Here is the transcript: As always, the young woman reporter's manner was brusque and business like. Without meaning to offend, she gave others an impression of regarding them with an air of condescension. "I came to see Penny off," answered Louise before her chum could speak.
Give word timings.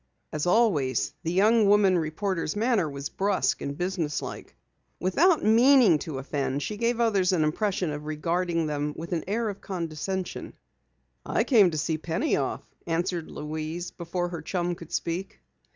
As 0.33 0.47
always, 0.47 1.13
the 1.21 1.31
young 1.31 1.67
woman 1.67 1.95
reporter's 1.95 2.55
manner 2.55 2.89
was 2.89 3.09
brusque 3.09 3.61
and 3.61 3.77
business 3.77 4.19
like. 4.19 4.55
Without 4.99 5.43
meaning 5.45 5.99
to 5.99 6.17
offend, 6.17 6.63
she 6.63 6.75
gave 6.75 6.99
others 6.99 7.31
an 7.33 7.43
impression 7.43 7.91
of 7.91 8.07
regarding 8.07 8.65
them 8.65 8.95
with 8.97 9.13
an 9.13 9.23
air 9.27 9.47
of 9.47 9.61
condescension. 9.61 10.53
"I 11.23 11.43
came 11.43 11.69
to 11.69 11.77
see 11.77 11.99
Penny 11.99 12.35
off," 12.35 12.67
answered 12.87 13.29
Louise 13.29 13.91
before 13.91 14.29
her 14.29 14.41
chum 14.41 14.73
could 14.73 14.91
speak. 14.91 15.39